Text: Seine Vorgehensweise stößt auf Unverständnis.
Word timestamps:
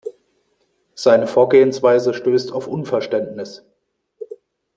Seine 0.95 1.27
Vorgehensweise 1.27 2.15
stößt 2.15 2.51
auf 2.53 2.65
Unverständnis. 2.65 3.63